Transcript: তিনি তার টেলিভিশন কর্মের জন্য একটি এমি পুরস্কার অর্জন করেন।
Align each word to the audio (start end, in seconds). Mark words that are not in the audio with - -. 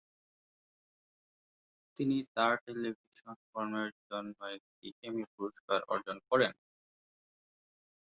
তিনি 1.99 2.17
তার 2.35 2.53
টেলিভিশন 2.65 3.29
কর্মের 3.45 3.89
জন্য 4.09 4.37
একটি 4.57 4.87
এমি 5.07 5.23
পুরস্কার 5.33 5.79
অর্জন 5.93 6.17
করেন। 6.29 6.51